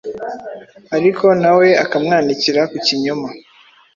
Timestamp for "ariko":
0.95-1.25